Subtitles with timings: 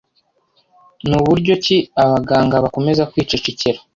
[1.09, 3.77] Ni buryo ki abaganga bakomeza kwicecekera